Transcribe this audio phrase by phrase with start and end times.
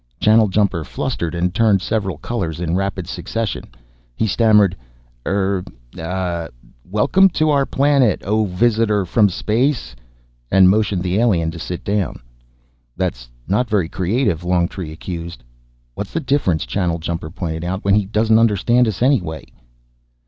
[0.19, 3.65] Channeljumper flustered and turned several colors in rapid succession.
[4.15, 4.75] He stammered,
[5.27, 5.63] "Er
[5.99, 6.47] ah
[6.83, 9.95] welcome to our planet, O visitor from space,"
[10.49, 12.19] and motioned the alien to sit down.
[12.97, 15.43] "That's not very creative," Longtree accused.
[15.93, 19.43] "What's the difference," Channeljumper pointed out, "when he doesn't understand us anyway."